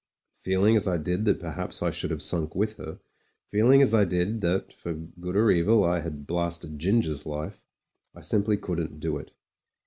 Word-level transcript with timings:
Feeling 0.39 0.75
as 0.75 0.87
I 0.87 0.97
did 0.97 1.25
that 1.25 1.39
perhaps 1.39 1.83
I 1.83 1.91
should 1.91 2.09
have 2.09 2.23
sunk 2.23 2.55
with 2.55 2.77
her; 2.77 2.97
feeling 3.45 3.83
as 3.83 3.93
I 3.93 4.03
did 4.03 4.41
that, 4.41 4.73
for 4.73 4.93
good 4.95 5.35
or 5.35 5.51
evil, 5.51 5.83
I 5.83 5.99
had 5.99 6.25
blasted 6.25 6.79
Ginger's 6.79 7.27
life, 7.27 7.67
I 8.15 8.21
simply 8.21 8.57
couldn't 8.57 8.99
do 8.99 9.17
it. 9.19 9.31